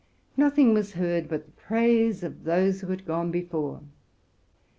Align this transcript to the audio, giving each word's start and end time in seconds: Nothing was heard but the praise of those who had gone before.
Nothing 0.35 0.73
was 0.73 0.93
heard 0.93 1.29
but 1.29 1.45
the 1.45 1.51
praise 1.51 2.23
of 2.23 2.43
those 2.43 2.81
who 2.81 2.87
had 2.87 3.05
gone 3.05 3.29
before. 3.29 3.81